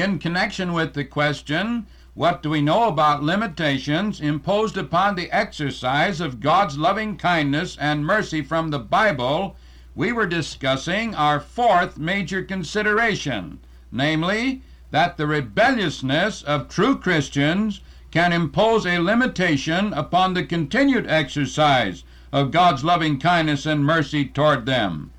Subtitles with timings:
[0.00, 6.22] In connection with the question, what do we know about limitations imposed upon the exercise
[6.22, 9.56] of God's loving kindness and mercy from the Bible?
[9.94, 13.58] We were discussing our fourth major consideration,
[13.92, 22.04] namely, that the rebelliousness of true Christians can impose a limitation upon the continued exercise
[22.32, 25.10] of God's loving kindness and mercy toward them.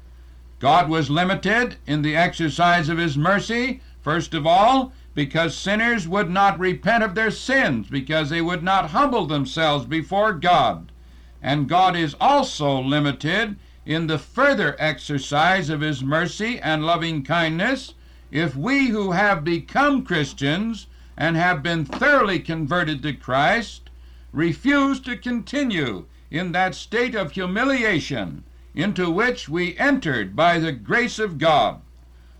[0.57, 6.29] God was limited in the exercise of his mercy, first of all, because sinners would
[6.29, 10.91] not repent of their sins, because they would not humble themselves before God.
[11.41, 17.93] And God is also limited in the further exercise of his mercy and loving kindness
[18.31, 23.89] if we who have become Christians and have been thoroughly converted to Christ
[24.31, 28.43] refuse to continue in that state of humiliation
[28.73, 31.81] into which we entered by the grace of God.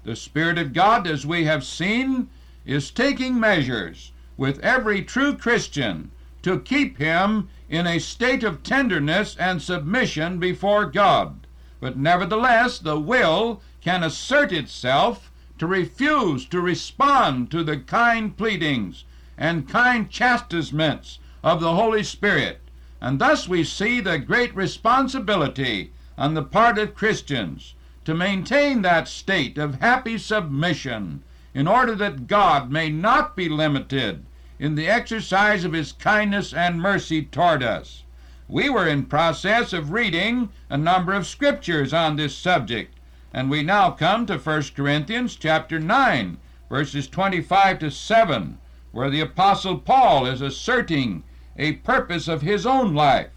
[0.04, 2.30] The Spirit of God, as we have seen,
[2.66, 6.10] is taking measures with every true Christian
[6.42, 11.46] to keep him in a state of tenderness and submission before God.
[11.80, 19.04] But nevertheless, the will can assert itself to refuse to respond to the kind pleadings
[19.38, 22.60] and kind chastisements of the Holy Spirit.
[23.00, 29.08] And thus we see the great responsibility on the part of Christians to maintain that
[29.08, 34.26] state of happy submission in order that God may not be limited
[34.60, 38.04] in the exercise of his kindness and mercy toward us.
[38.48, 42.96] We were in process of reading a number of scriptures on this subject,
[43.34, 46.38] and we now come to 1 Corinthians chapter 9,
[46.70, 48.58] verses 25 to 7,
[48.92, 51.24] where the apostle Paul is asserting
[51.58, 53.30] a purpose of his own life.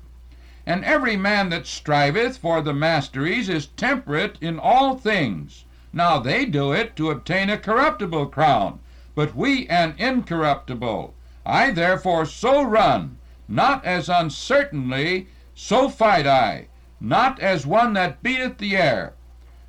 [0.67, 5.65] And every man that striveth for the masteries is temperate in all things.
[5.93, 8.80] Now they do it to obtain a corruptible crown,
[9.14, 11.14] but we an incorruptible.
[11.45, 18.57] I therefore so run, not as uncertainly, so fight I, not as one that beateth
[18.58, 19.13] the air.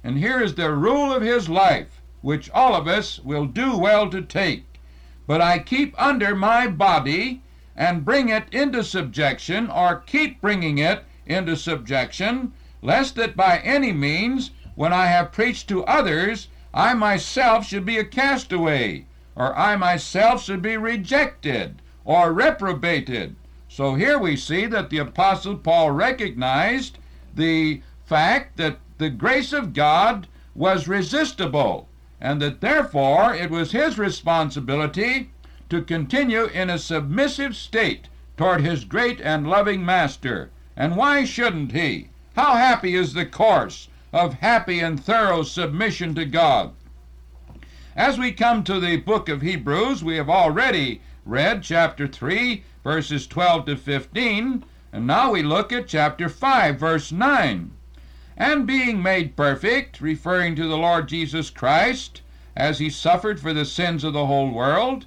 [0.03, 4.09] And here is the rule of his life, which all of us will do well
[4.09, 4.79] to take.
[5.27, 7.41] But I keep under my body,
[7.75, 13.91] and bring it into subjection, or keep bringing it into subjection, lest that by any
[13.91, 19.05] means, when I have preached to others, I myself should be a castaway,
[19.35, 23.35] or I myself should be rejected, or reprobated.
[23.67, 26.97] So here we see that the Apostle Paul recognized
[27.33, 31.89] the fact that the grace of God was resistible,
[32.21, 35.31] and that therefore it was his responsibility
[35.69, 40.51] to continue in a submissive state toward his great and loving Master.
[40.75, 42.09] And why shouldn't he?
[42.35, 46.73] How happy is the course of happy and thorough submission to God?
[47.95, 53.25] As we come to the book of Hebrews, we have already read chapter 3, verses
[53.25, 57.71] 12 to 15, and now we look at chapter 5, verse 9.
[58.37, 62.21] And being made perfect, referring to the Lord Jesus Christ,
[62.55, 65.05] as he suffered for the sins of the whole world,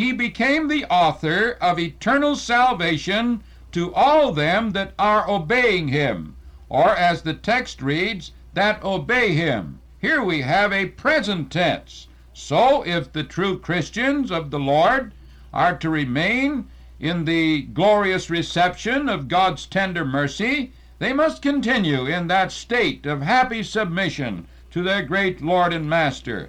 [0.00, 6.34] he became the author of eternal salvation to all them that are obeying him,
[6.70, 9.78] or as the text reads, that obey him.
[9.98, 12.08] Here we have a present tense.
[12.32, 15.12] So if the true Christians of the Lord
[15.52, 16.68] are to remain
[16.98, 23.20] in the glorious reception of God's tender mercy, they must continue in that state of
[23.20, 26.48] happy submission to their great Lord and Master.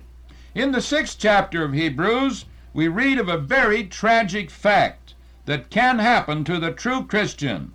[0.56, 5.14] In the sixth chapter of Hebrews, we read of a very tragic fact
[5.46, 7.74] that can happen to the true Christian.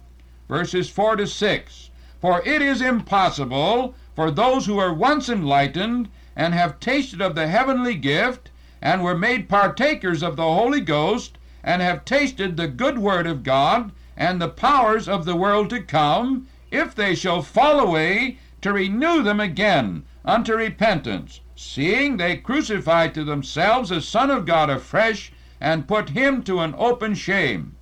[0.48, 1.90] Verses 4 to 6.
[2.20, 7.48] For it is impossible for those who are once enlightened and have tasted of the
[7.48, 12.98] heavenly gift and were made partakers of the Holy Ghost and have tasted the good
[12.98, 17.80] word of God and the powers of the world to come, if they shall fall
[17.80, 24.44] away, to renew them again unto repentance seeing they crucify to themselves the Son of
[24.44, 27.74] God afresh, and put him to an open shame.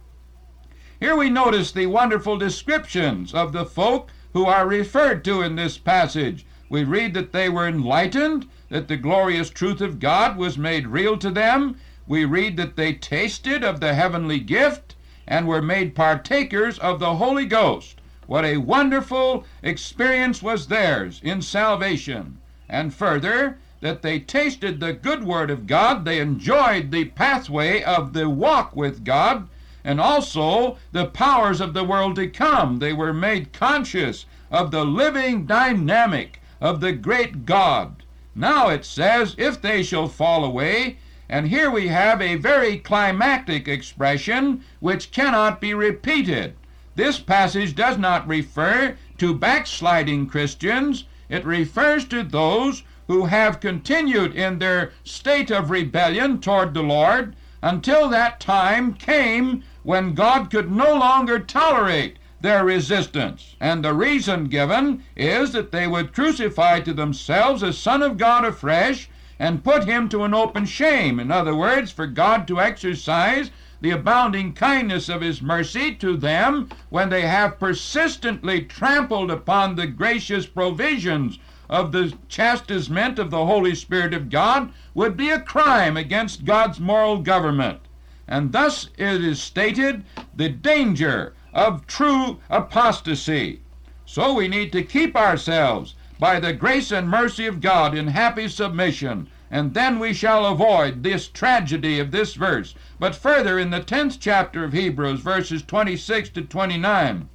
[1.01, 5.77] Here we notice the wonderful descriptions of the folk who are referred to in this
[5.77, 6.47] passage.
[6.69, 11.19] We read that they were enlightened, that the glorious truth of God was made real
[11.19, 11.77] to them.
[12.07, 14.95] We read that they tasted of the heavenly gift
[15.27, 18.01] and were made partakers of the Holy Ghost.
[18.27, 22.39] What a wonderful experience was theirs in salvation.
[22.69, 28.15] And further, that they tasted the good word of God, they enjoyed the pathway of
[28.15, 29.49] the walk with God,
[29.85, 32.79] and also the powers of the world to come.
[32.79, 38.03] They were made conscious of the living dynamic of the great God.
[38.35, 40.97] Now it says, if they shall fall away,
[41.29, 46.55] And here we have a very climactic expression which cannot be repeated.
[46.97, 54.35] This passage does not refer to backsliding Christians, it refers to those who have continued
[54.35, 60.71] in their state of rebellion toward the Lord until that time came when God could
[60.71, 63.57] no longer tolerate their resistance.
[63.61, 68.45] And the reason given is that they would crucify to themselves a Son of God
[68.45, 69.09] afresh
[69.39, 71.19] and put him to an open shame.
[71.19, 73.51] In other words, for God to exercise
[73.85, 79.87] the abounding kindness of his mercy to them when they have persistently trampled upon the
[79.87, 81.39] gracious provisions
[81.69, 86.81] of the chastisement of the Holy Spirit of God would be a crime against God's
[86.81, 87.79] moral government.
[88.27, 90.03] And thus it is stated
[90.35, 93.61] the danger of true apostasy.
[94.07, 98.49] So we need to keep ourselves by the grace and mercy of God in happy
[98.49, 102.75] submission, and then we shall avoid this tragedy of this verse.
[102.99, 107.29] But further, in the 10th chapter of Hebrews, verses 26 to 29,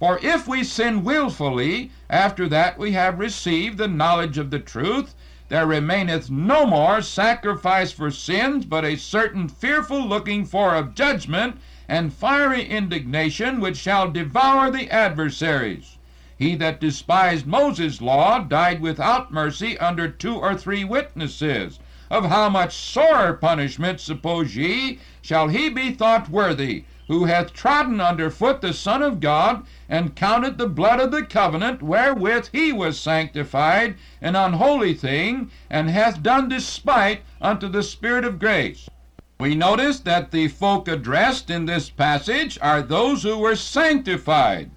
[0.00, 5.14] for if we sin wilfully, after that we have received the knowledge of the truth,
[5.48, 11.60] there remaineth no more sacrifice for sins, but a certain fearful looking for of judgment
[11.88, 15.98] and fiery indignation which shall devour the adversaries.
[16.38, 21.78] He that despised Moses' law died without mercy under two or three witnesses.
[22.10, 28.02] Of how much sorer punishment, suppose ye, shall he be thought worthy, who hath trodden
[28.02, 32.70] under foot the Son of God, and counted the blood of the covenant wherewith he
[32.70, 38.90] was sanctified an unholy thing, and hath done despite unto the Spirit of grace?
[39.40, 44.70] We notice that the folk addressed in this passage are those who were sanctified.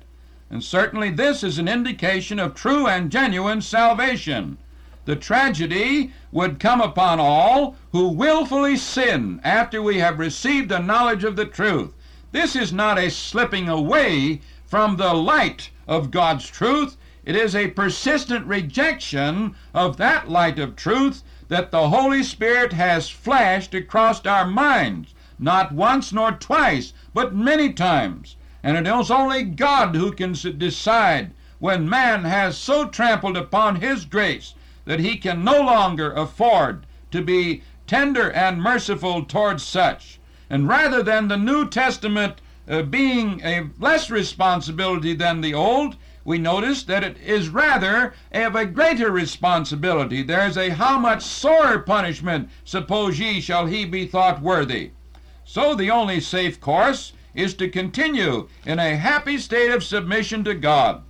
[0.51, 4.57] And certainly this is an indication of true and genuine salvation.
[5.05, 11.23] The tragedy would come upon all who wilfully sin after we have received the knowledge
[11.23, 11.93] of the truth.
[12.31, 16.97] This is not a slipping away from the light of God's truth.
[17.25, 23.09] It is a persistent rejection of that light of truth that the Holy Spirit has
[23.09, 28.35] flashed across our minds, not once nor twice, but many times.
[28.61, 34.05] And it is only God who can decide when man has so trampled upon His
[34.05, 34.53] grace
[34.85, 40.19] that he can no longer afford to be tender and merciful towards such.
[40.49, 45.95] And rather than the New Testament uh, being a less responsibility than the Old,
[46.25, 50.23] we notice that it is rather of a greater responsibility.
[50.23, 54.91] There's a how much sorer punishment, suppose ye, shall he be thought worthy.
[55.45, 60.53] So the only safe course is to continue in a happy state of submission to
[60.53, 61.03] God.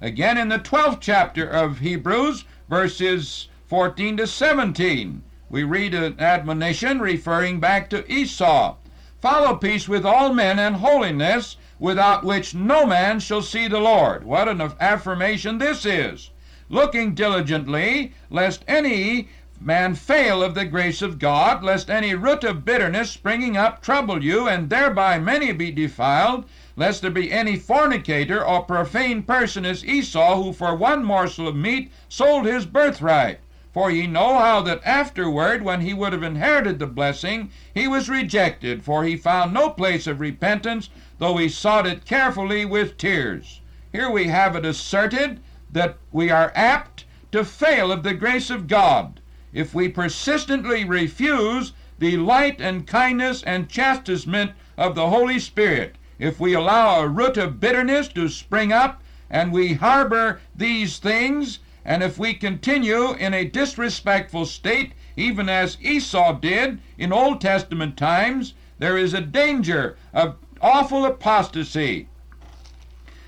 [0.00, 7.00] Again, in the 12th chapter of Hebrews, verses 14 to 17, we read an admonition
[7.00, 8.76] referring back to Esau.
[9.20, 14.24] Follow peace with all men and holiness, without which no man shall see the Lord.
[14.24, 16.30] What an affirmation this is!
[16.68, 19.28] Looking diligently, lest any
[19.60, 24.24] man fail of the grace of God, lest any root of bitterness springing up trouble
[24.24, 29.84] you, and thereby many be defiled, lest there be any fornicator or profane person as
[29.84, 33.38] Esau, who for one morsel of meat sold his birthright.
[33.72, 38.08] For ye know how that afterward, when he would have inherited the blessing, he was
[38.08, 43.60] rejected, for he found no place of repentance, though he sought it carefully with tears.
[43.92, 45.38] Here we have it asserted
[45.70, 49.20] that we are apt to fail of the grace of God
[49.54, 56.40] if we persistently refuse the light and kindness and chastisement of the Holy Spirit, if
[56.40, 62.02] we allow a root of bitterness to spring up and we harbor these things, and
[62.02, 68.54] if we continue in a disrespectful state, even as Esau did in Old Testament times,
[68.80, 72.08] there is a danger of awful apostasy.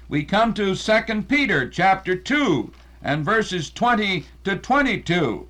[0.08, 5.46] We come to 2 Peter chapter 2 and verses 20 to 22.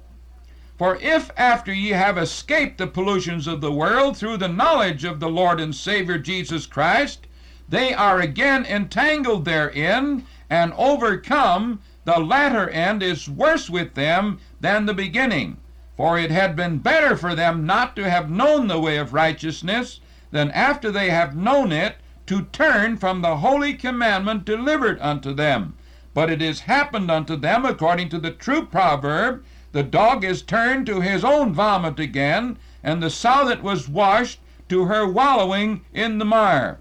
[0.78, 5.20] For if after ye have escaped the pollutions of the world through the knowledge of
[5.20, 7.26] the Lord and Savior Jesus Christ,
[7.66, 14.84] they are again entangled therein and overcome, the latter end is worse with them than
[14.84, 15.56] the beginning.
[15.96, 20.00] For it had been better for them not to have known the way of righteousness
[20.30, 25.72] than after they have known it to turn from the holy commandment delivered unto them.
[26.12, 29.42] But it is happened unto them according to the true proverb
[29.76, 34.40] the dog is turned to his own vomit again, and the sow that was washed
[34.70, 36.78] to her wallowing in the mire.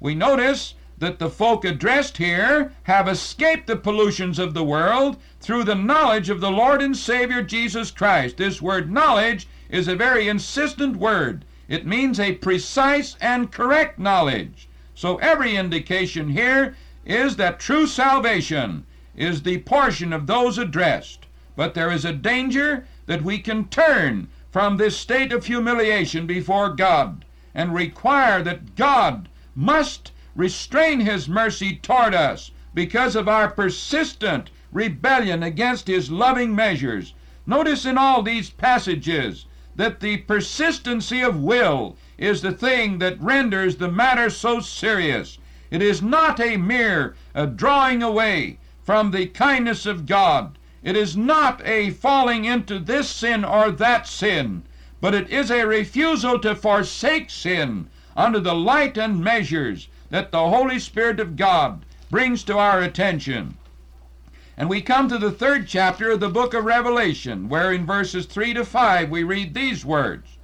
[0.00, 5.62] We notice that the folk addressed here have escaped the pollutions of the world through
[5.62, 8.38] the knowledge of the Lord and Savior Jesus Christ.
[8.38, 11.44] This word knowledge is a very insistent word.
[11.68, 14.68] It means a precise and correct knowledge.
[14.96, 16.74] So every indication here
[17.06, 18.84] is that true salvation
[19.14, 21.26] is the portion of those addressed.
[21.54, 26.70] But there is a danger that we can turn from this state of humiliation before
[26.70, 34.50] God and require that God must restrain his mercy toward us because of our persistent
[34.72, 37.12] rebellion against his loving measures.
[37.46, 39.44] Notice in all these passages
[39.76, 45.36] that the persistency of will is the thing that renders the matter so serious.
[45.70, 50.56] It is not a mere a drawing away from the kindness of God.
[50.82, 54.64] It is not a falling into this sin or that sin,
[55.00, 60.48] but it is a refusal to forsake sin under the light and measures that the
[60.48, 63.56] Holy Spirit of God brings to our attention.
[64.56, 68.26] And we come to the third chapter of the book of Revelation, where in verses
[68.26, 70.36] 3 to 5 we read these words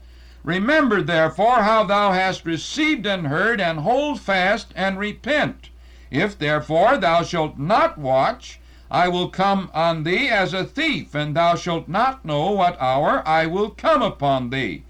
[0.45, 5.71] Remember therefore how thou hast received and heard, and hold fast and repent.
[6.11, 11.37] If therefore thou shalt not watch, I will come on thee as a thief, and
[11.37, 14.85] thou shalt not know what hour I will come upon thee.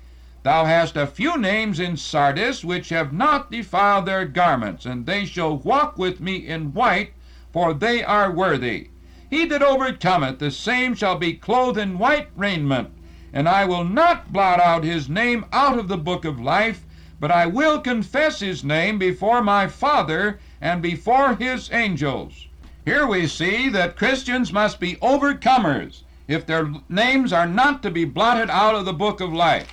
[0.44, 5.24] Thou hast a few names in Sardis which have not defiled their garments, and they
[5.24, 7.12] shall walk with me in white,
[7.52, 8.90] for they are worthy.
[9.28, 12.90] He that overcometh, the same shall be clothed in white raiment,
[13.32, 16.86] and I will not blot out his name out of the book of life,
[17.18, 22.46] but I will confess his name before my Father and before his angels.
[22.84, 28.04] Here we see that Christians must be overcomers if their names are not to be
[28.04, 29.68] blotted out of the book of life.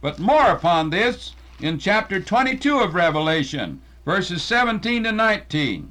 [0.00, 5.90] But more upon this in chapter 22 of Revelation, verses 17 to 19.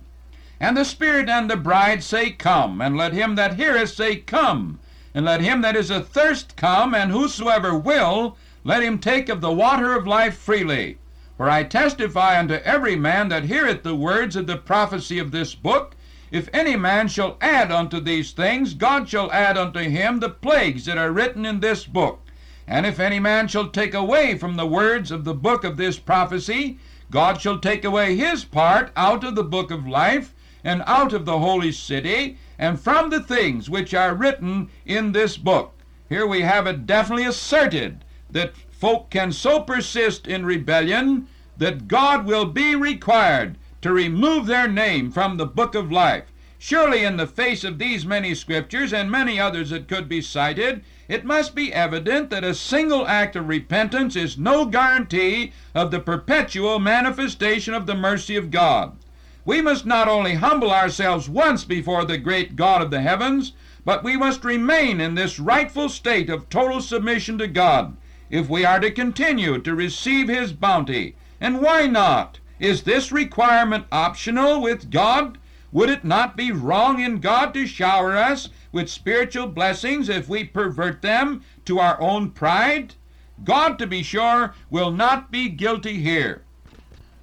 [0.59, 4.79] And the Spirit and the bride say, Come, and let him that heareth say, Come,
[5.13, 9.51] and let him that is athirst come, and whosoever will, let him take of the
[9.51, 10.97] water of life freely.
[11.37, 15.55] For I testify unto every man that heareth the words of the prophecy of this
[15.55, 15.95] book,
[16.29, 20.85] if any man shall add unto these things, God shall add unto him the plagues
[20.85, 22.21] that are written in this book.
[22.67, 25.97] And if any man shall take away from the words of the book of this
[25.99, 26.79] prophecy,
[27.09, 31.23] God shall take away his part out of the book of life, and out of
[31.23, 35.73] the holy city, and from the things which are written in this book.
[36.09, 42.25] Here we have it definitely asserted that folk can so persist in rebellion that God
[42.25, 46.25] will be required to remove their name from the book of life.
[46.59, 50.83] Surely, in the face of these many scriptures and many others that could be cited,
[51.07, 55.99] it must be evident that a single act of repentance is no guarantee of the
[55.99, 58.97] perpetual manifestation of the mercy of God.
[59.45, 63.53] We must not only humble ourselves once before the great God of the heavens,
[63.85, 67.95] but we must remain in this rightful state of total submission to God
[68.29, 71.15] if we are to continue to receive His bounty.
[71.39, 72.39] And why not?
[72.59, 75.37] Is this requirement optional with God?
[75.71, 80.43] Would it not be wrong in God to shower us with spiritual blessings if we
[80.43, 82.95] pervert them to our own pride?
[83.43, 86.41] God, to be sure, will not be guilty here.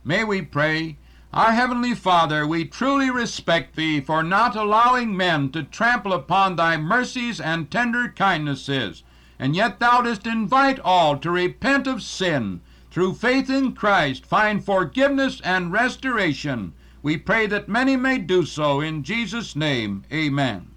[0.04, 0.98] May we pray?
[1.32, 6.76] Our Heavenly Father, we truly respect Thee for not allowing men to trample upon Thy
[6.76, 9.02] mercies and tender kindnesses,
[9.36, 12.60] and yet Thou dost invite all to repent of sin,
[12.94, 16.72] through faith in Christ find forgiveness and restoration.
[17.02, 20.04] We pray that many may do so in Jesus' name.
[20.12, 20.73] Amen.